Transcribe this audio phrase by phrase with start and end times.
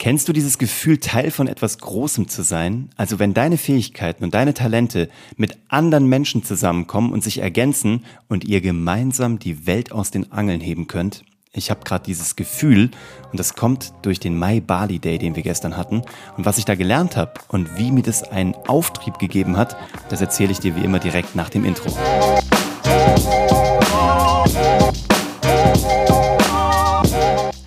[0.00, 2.88] Kennst du dieses Gefühl, Teil von etwas Großem zu sein?
[2.96, 8.44] Also wenn deine Fähigkeiten und deine Talente mit anderen Menschen zusammenkommen und sich ergänzen und
[8.44, 11.22] ihr gemeinsam die Welt aus den Angeln heben könnt?
[11.52, 12.90] Ich habe gerade dieses Gefühl
[13.30, 16.00] und das kommt durch den Mai Bali Day, den wir gestern hatten.
[16.38, 19.76] Und was ich da gelernt habe und wie mir das einen Auftrieb gegeben hat,
[20.08, 21.94] das erzähle ich dir wie immer direkt nach dem Intro.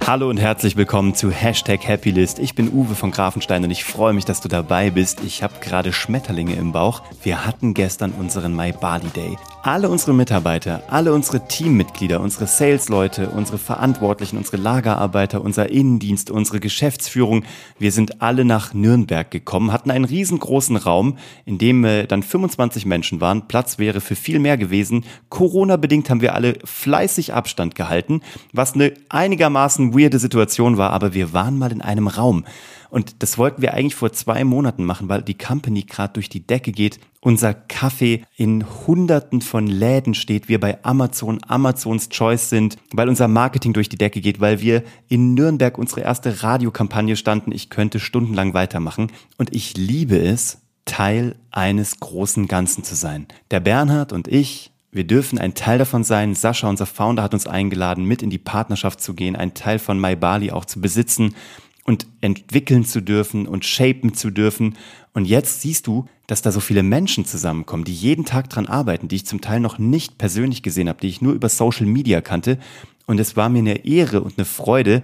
[0.05, 2.37] Hallo und herzlich willkommen zu Hashtag Happylist.
[2.37, 5.23] Ich bin Uwe von Grafenstein und ich freue mich, dass du dabei bist.
[5.23, 7.03] Ich habe gerade Schmetterlinge im Bauch.
[7.23, 9.37] Wir hatten gestern unseren My Bali Day.
[9.65, 16.59] Alle unsere Mitarbeiter, alle unsere Teammitglieder, unsere Salesleute, unsere Verantwortlichen, unsere Lagerarbeiter, unser Innendienst, unsere
[16.59, 17.45] Geschäftsführung,
[17.79, 22.85] wir sind alle nach Nürnberg gekommen, hatten einen riesengroßen Raum, in dem äh, dann 25
[22.85, 23.47] Menschen waren.
[23.47, 25.05] Platz wäre für viel mehr gewesen.
[25.29, 28.19] Corona-bedingt haben wir alle fleißig Abstand gehalten,
[28.51, 32.43] was eine einigermaßen weirde Situation war, aber wir waren mal in einem Raum.
[32.93, 36.45] Und das wollten wir eigentlich vor zwei Monaten machen, weil die Company gerade durch die
[36.45, 36.99] Decke geht.
[37.21, 43.27] Unser Kaffee in Hunderten von Läden steht, wir bei Amazon, Amazons Choice sind, weil unser
[43.27, 47.51] Marketing durch die Decke geht, weil wir in Nürnberg unsere erste Radiokampagne standen.
[47.51, 49.11] Ich könnte stundenlang weitermachen.
[49.39, 53.25] Und ich liebe es, Teil eines großen Ganzen zu sein.
[53.49, 56.35] Der Bernhard und ich, wir dürfen ein Teil davon sein.
[56.35, 59.99] Sascha, unser Founder, hat uns eingeladen, mit in die Partnerschaft zu gehen, einen Teil von
[59.99, 61.33] MyBali auch zu besitzen
[61.85, 64.77] und entwickeln zu dürfen und shapen zu dürfen.
[65.13, 69.07] Und jetzt siehst du, dass da so viele Menschen zusammenkommen, die jeden Tag dran arbeiten,
[69.07, 72.21] die ich zum Teil noch nicht persönlich gesehen habe, die ich nur über Social Media
[72.21, 72.57] kannte.
[73.05, 75.03] Und es war mir eine Ehre und eine Freude,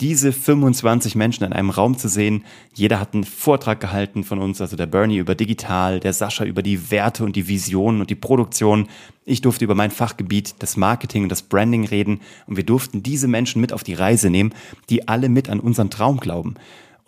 [0.00, 2.44] diese 25 Menschen in einem Raum zu sehen.
[2.72, 6.62] Jeder hat einen Vortrag gehalten von uns, also der Bernie über digital, der Sascha über
[6.62, 8.88] die Werte und die Visionen und die Produktion.
[9.24, 13.26] Ich durfte über mein Fachgebiet, das Marketing und das Branding reden und wir durften diese
[13.26, 14.54] Menschen mit auf die Reise nehmen,
[14.88, 16.54] die alle mit an unseren Traum glauben.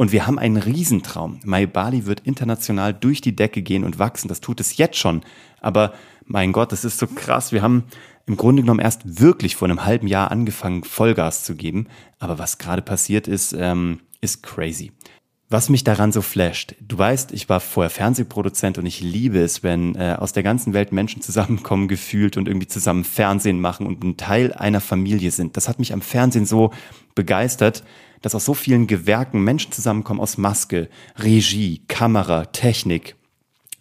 [0.00, 1.40] Und wir haben einen Riesentraum.
[1.44, 4.28] My Bali wird international durch die Decke gehen und wachsen.
[4.28, 5.20] Das tut es jetzt schon.
[5.60, 5.92] Aber
[6.24, 7.52] mein Gott, das ist so krass.
[7.52, 7.84] Wir haben
[8.24, 11.86] im Grunde genommen erst wirklich vor einem halben Jahr angefangen, Vollgas zu geben.
[12.18, 14.90] Aber was gerade passiert ist, ähm, ist crazy.
[15.52, 19.64] Was mich daran so flasht, du weißt, ich war vorher Fernsehproduzent und ich liebe es,
[19.64, 24.04] wenn äh, aus der ganzen Welt Menschen zusammenkommen gefühlt und irgendwie zusammen Fernsehen machen und
[24.04, 25.56] ein Teil einer Familie sind.
[25.56, 26.70] Das hat mich am Fernsehen so
[27.16, 27.82] begeistert,
[28.22, 30.88] dass aus so vielen Gewerken Menschen zusammenkommen aus Maske,
[31.18, 33.16] Regie, Kamera, Technik,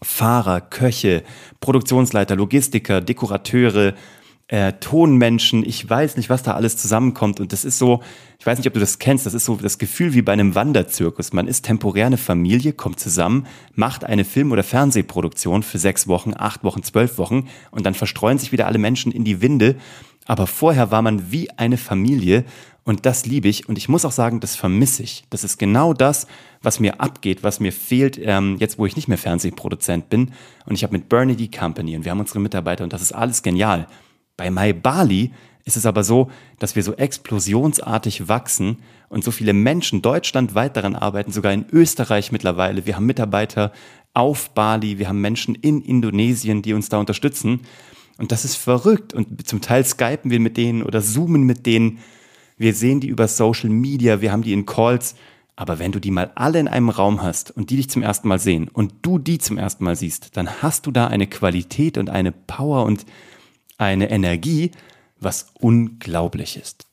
[0.02, 1.22] Fahrer, Köche,
[1.60, 3.94] Produktionsleiter, Logistiker, Dekorateure,
[4.50, 7.40] äh, Tonmenschen, ich weiß nicht, was da alles zusammenkommt.
[7.40, 8.02] Und das ist so,
[8.40, 10.56] ich weiß nicht, ob du das kennst, das ist so das Gefühl wie bei einem
[10.56, 11.34] Wanderzirkus.
[11.34, 13.46] Man ist temporär eine Familie, kommt zusammen,
[13.76, 18.40] macht eine Film- oder Fernsehproduktion für sechs Wochen, acht Wochen, zwölf Wochen und dann verstreuen
[18.40, 19.76] sich wieder alle Menschen in die Winde.
[20.26, 22.44] Aber vorher war man wie eine Familie
[22.84, 23.70] und das liebe ich.
[23.70, 25.26] Und ich muss auch sagen, das vermisse ich.
[25.30, 26.26] Das ist genau das,
[26.64, 30.32] was mir abgeht, was mir fehlt, ähm, jetzt wo ich nicht mehr Fernsehproduzent bin.
[30.66, 33.12] Und ich habe mit Bernie die Company und wir haben unsere Mitarbeiter und das ist
[33.12, 33.86] alles genial.
[34.40, 35.32] Bei My Bali
[35.66, 38.78] ist es aber so, dass wir so explosionsartig wachsen
[39.10, 42.86] und so viele Menschen deutschlandweit daran arbeiten, sogar in Österreich mittlerweile.
[42.86, 43.74] Wir haben Mitarbeiter
[44.14, 47.64] auf Bali, wir haben Menschen in Indonesien, die uns da unterstützen.
[48.18, 49.14] Und das ist verrückt.
[49.14, 52.00] Und zum Teil skypen wir mit denen oder zoomen mit denen.
[52.58, 55.16] Wir sehen die über Social Media, wir haben die in Calls.
[55.58, 58.30] Aber wenn du die mal alle in einem Raum hast und die dich zum ersten
[58.30, 61.98] Mal sehen und du die zum ersten Mal siehst, dann hast du da eine Qualität
[61.98, 63.06] und eine Power und
[63.80, 64.72] eine Energie,
[65.20, 66.86] was unglaublich ist.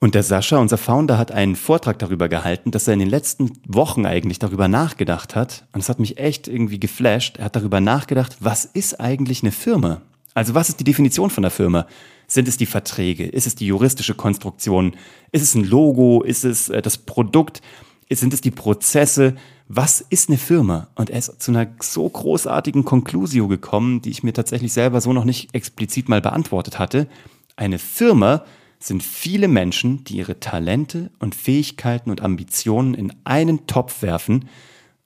[0.00, 3.52] Und der Sascha, unser Founder, hat einen Vortrag darüber gehalten, dass er in den letzten
[3.66, 5.66] Wochen eigentlich darüber nachgedacht hat.
[5.72, 7.38] Und es hat mich echt irgendwie geflasht.
[7.38, 10.02] Er hat darüber nachgedacht, was ist eigentlich eine Firma?
[10.34, 11.86] Also was ist die Definition von einer Firma?
[12.26, 13.24] Sind es die Verträge?
[13.26, 14.94] Ist es die juristische Konstruktion?
[15.32, 16.22] Ist es ein Logo?
[16.22, 17.62] Ist es äh, das Produkt?
[18.10, 19.36] Sind es die Prozesse?
[19.66, 20.88] Was ist eine Firma?
[20.94, 25.12] Und er ist zu einer so großartigen Conclusio gekommen, die ich mir tatsächlich selber so
[25.12, 27.08] noch nicht explizit mal beantwortet hatte.
[27.56, 28.44] Eine Firma
[28.78, 34.48] sind viele Menschen, die ihre Talente und Fähigkeiten und Ambitionen in einen Topf werfen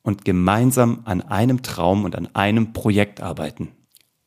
[0.02, 3.68] und gemeinsam an einem Traum und an einem Projekt arbeiten.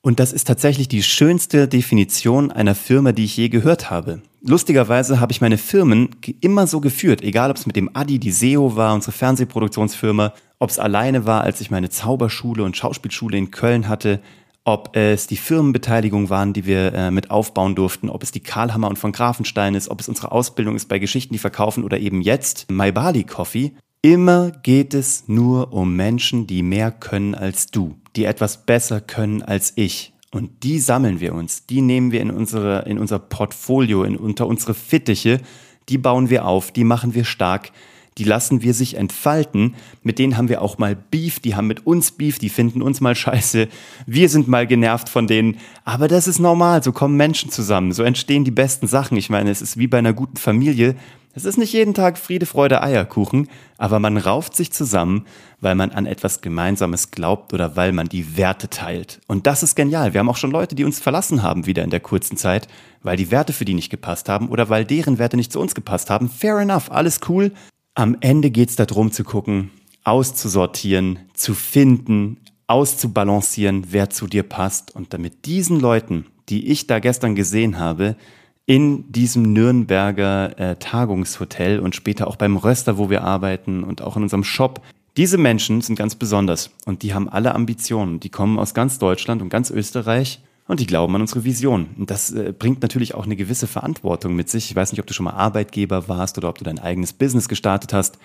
[0.03, 4.21] Und das ist tatsächlich die schönste Definition einer Firma, die ich je gehört habe.
[4.41, 6.09] Lustigerweise habe ich meine Firmen
[6.39, 10.69] immer so geführt, egal ob es mit dem Adi, die SEO war, unsere Fernsehproduktionsfirma, ob
[10.71, 14.19] es alleine war, als ich meine Zauberschule und Schauspielschule in Köln hatte,
[14.63, 18.89] ob es die Firmenbeteiligung waren, die wir äh, mit aufbauen durften, ob es die Karlhammer
[18.89, 22.21] und von Grafenstein ist, ob es unsere Ausbildung ist bei Geschichten, die verkaufen oder eben
[22.21, 23.73] jetzt My Bali Coffee.
[24.03, 29.43] Immer geht es nur um Menschen, die mehr können als du, die etwas besser können
[29.43, 30.13] als ich.
[30.31, 34.47] Und die sammeln wir uns, die nehmen wir in, unsere, in unser Portfolio, in, unter
[34.47, 35.39] unsere Fittiche,
[35.87, 37.71] die bauen wir auf, die machen wir stark,
[38.17, 39.75] die lassen wir sich entfalten.
[40.01, 43.01] Mit denen haben wir auch mal Beef, die haben mit uns Beef, die finden uns
[43.01, 43.67] mal scheiße.
[44.07, 45.57] Wir sind mal genervt von denen.
[45.85, 49.15] Aber das ist normal, so kommen Menschen zusammen, so entstehen die besten Sachen.
[49.15, 50.95] Ich meine, es ist wie bei einer guten Familie.
[51.33, 53.47] Es ist nicht jeden Tag Friede, Freude, Eierkuchen,
[53.77, 55.25] aber man rauft sich zusammen,
[55.61, 59.21] weil man an etwas Gemeinsames glaubt oder weil man die Werte teilt.
[59.27, 60.13] Und das ist genial.
[60.13, 62.67] Wir haben auch schon Leute, die uns verlassen haben wieder in der kurzen Zeit,
[63.01, 65.73] weil die Werte für die nicht gepasst haben oder weil deren Werte nicht zu uns
[65.73, 66.29] gepasst haben.
[66.29, 67.53] Fair enough, alles cool.
[67.93, 69.71] Am Ende geht's darum zu gucken,
[70.03, 72.37] auszusortieren, zu finden,
[72.67, 74.93] auszubalancieren, wer zu dir passt.
[74.93, 78.17] Und damit diesen Leuten, die ich da gestern gesehen habe,
[78.65, 84.17] in diesem Nürnberger äh, Tagungshotel und später auch beim Röster, wo wir arbeiten und auch
[84.17, 84.81] in unserem Shop.
[85.17, 88.19] Diese Menschen sind ganz besonders und die haben alle Ambitionen.
[88.19, 91.87] Die kommen aus ganz Deutschland und ganz Österreich und die glauben an unsere Vision.
[91.97, 94.69] Und das äh, bringt natürlich auch eine gewisse Verantwortung mit sich.
[94.69, 97.49] Ich weiß nicht, ob du schon mal Arbeitgeber warst oder ob du dein eigenes Business
[97.49, 98.17] gestartet hast.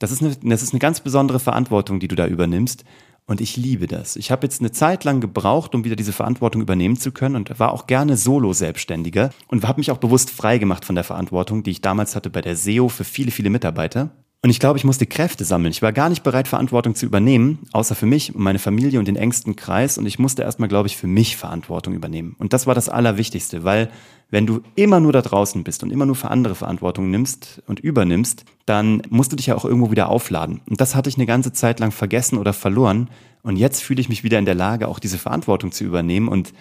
[0.00, 2.84] Das ist eine, das ist eine ganz besondere Verantwortung, die du da übernimmst.
[3.26, 4.16] Und ich liebe das.
[4.16, 7.58] Ich habe jetzt eine Zeit lang gebraucht, um wieder diese Verantwortung übernehmen zu können und
[7.60, 11.70] war auch gerne Solo-Selbstständiger und habe mich auch bewusst frei gemacht von der Verantwortung, die
[11.70, 14.10] ich damals hatte bei der SEO für viele, viele Mitarbeiter.
[14.44, 15.70] Und ich glaube, ich musste Kräfte sammeln.
[15.70, 19.06] Ich war gar nicht bereit, Verantwortung zu übernehmen, außer für mich und meine Familie und
[19.06, 19.98] den engsten Kreis.
[19.98, 22.34] Und ich musste erstmal, glaube ich, für mich Verantwortung übernehmen.
[22.40, 23.88] Und das war das Allerwichtigste, weil
[24.30, 27.78] wenn du immer nur da draußen bist und immer nur für andere Verantwortung nimmst und
[27.78, 30.60] übernimmst, dann musst du dich ja auch irgendwo wieder aufladen.
[30.68, 33.10] Und das hatte ich eine ganze Zeit lang vergessen oder verloren.
[33.44, 36.52] Und jetzt fühle ich mich wieder in der Lage, auch diese Verantwortung zu übernehmen und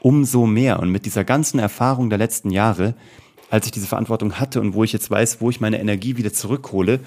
[0.00, 0.80] umso mehr.
[0.80, 2.94] Und mit dieser ganzen Erfahrung der letzten Jahre
[3.52, 6.32] als ich diese Verantwortung hatte und wo ich jetzt weiß, wo ich meine Energie wieder
[6.32, 7.00] zurückhole,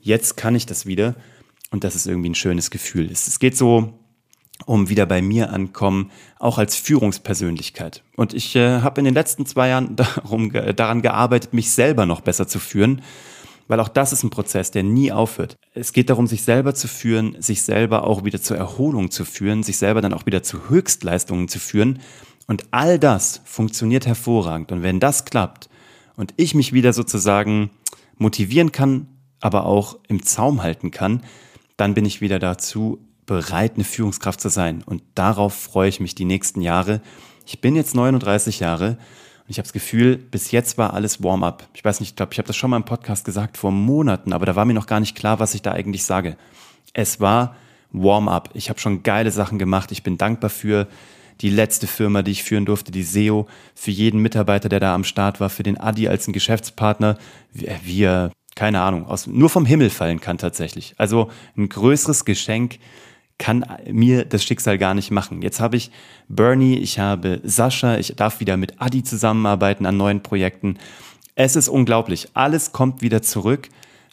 [0.00, 1.14] jetzt kann ich das wieder.
[1.70, 3.10] Und das ist irgendwie ein schönes Gefühl.
[3.12, 3.92] Es, geht so
[4.64, 8.02] um wieder bei mir ankommen, auch als Führungspersönlichkeit.
[8.16, 12.22] Und ich äh, habe in den letzten zwei Jahren darum, daran gearbeitet, mich selber noch
[12.22, 13.02] besser zu führen,
[13.68, 15.58] weil auch das ist ein Prozess, der nie aufhört.
[15.74, 19.62] Es geht darum, sich selber zu führen, sich selber auch wieder zur Erholung zu führen,
[19.62, 22.00] sich selber dann auch wieder zu Höchstleistungen zu führen.
[22.46, 24.72] Und all das funktioniert hervorragend.
[24.72, 25.69] Und wenn das klappt,
[26.20, 27.70] und ich mich wieder sozusagen
[28.18, 29.06] motivieren kann,
[29.40, 31.22] aber auch im Zaum halten kann,
[31.78, 34.82] dann bin ich wieder dazu bereit, eine Führungskraft zu sein.
[34.84, 37.00] Und darauf freue ich mich die nächsten Jahre.
[37.46, 41.66] Ich bin jetzt 39 Jahre und ich habe das Gefühl, bis jetzt war alles Warm-up.
[41.72, 44.34] Ich weiß nicht, ich glaube, ich habe das schon mal im Podcast gesagt vor Monaten,
[44.34, 46.36] aber da war mir noch gar nicht klar, was ich da eigentlich sage.
[46.92, 47.56] Es war
[47.92, 48.50] Warm-up.
[48.52, 49.90] Ich habe schon geile Sachen gemacht.
[49.90, 50.86] Ich bin dankbar für
[51.40, 55.04] die letzte Firma, die ich führen durfte, die SEO, für jeden Mitarbeiter, der da am
[55.04, 57.18] Start war, für den Adi als ein Geschäftspartner,
[57.52, 60.94] wie er, keine Ahnung, aus, nur vom Himmel fallen kann tatsächlich.
[60.98, 62.78] Also ein größeres Geschenk
[63.38, 65.40] kann mir das Schicksal gar nicht machen.
[65.42, 65.90] Jetzt habe ich
[66.28, 70.76] Bernie, ich habe Sascha, ich darf wieder mit Adi zusammenarbeiten an neuen Projekten.
[71.34, 72.28] Es ist unglaublich.
[72.34, 73.70] Alles kommt wieder zurück.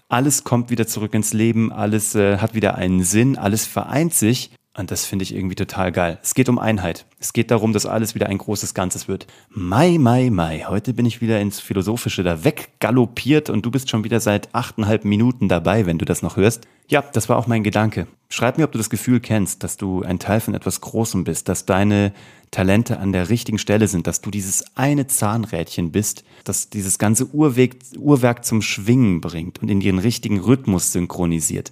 [0.08, 1.74] Alles kommt wieder zurück ins Leben.
[1.74, 3.38] Alles äh, hat wieder einen Sinn.
[3.38, 4.52] Alles vereint sich.
[4.78, 6.20] Und das finde ich irgendwie total geil.
[6.22, 7.08] Es geht um Einheit.
[7.20, 9.26] Es geht darum, dass alles wieder ein großes Ganzes wird.
[9.50, 10.66] Mai, Mai, Mai.
[10.68, 15.04] Heute bin ich wieder ins Philosophische da weggaloppiert und du bist schon wieder seit achteinhalb
[15.04, 16.68] Minuten dabei, wenn du das noch hörst.
[16.88, 18.06] Ja, das war auch mein Gedanke.
[18.30, 21.50] Schreib mir, ob du das Gefühl kennst, dass du ein Teil von etwas Großem bist,
[21.50, 22.14] dass deine
[22.52, 27.26] Talente an der richtigen Stelle sind, dass du dieses eine Zahnrädchen bist, dass dieses ganze
[27.34, 31.72] Uhrweg, Uhrwerk zum Schwingen bringt und in den richtigen Rhythmus synchronisiert.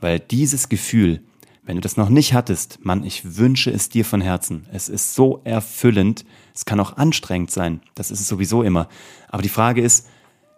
[0.00, 1.22] Weil dieses Gefühl,
[1.64, 4.66] wenn du das noch nicht hattest, Mann, ich wünsche es dir von Herzen.
[4.72, 6.24] Es ist so erfüllend.
[6.54, 7.80] Es kann auch anstrengend sein.
[7.94, 8.88] Das ist es sowieso immer.
[9.28, 10.08] Aber die Frage ist,